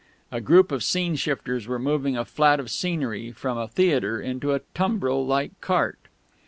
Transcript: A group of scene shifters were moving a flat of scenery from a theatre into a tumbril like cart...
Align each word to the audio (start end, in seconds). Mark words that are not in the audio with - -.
A 0.31 0.41
group 0.41 0.71
of 0.71 0.83
scene 0.83 1.15
shifters 1.15 1.67
were 1.67 1.77
moving 1.77 2.17
a 2.17 2.25
flat 2.25 2.59
of 2.59 2.71
scenery 2.71 3.31
from 3.31 3.59
a 3.59 3.67
theatre 3.67 4.19
into 4.19 4.51
a 4.51 4.61
tumbril 4.73 5.23
like 5.27 5.51
cart... 5.61 5.99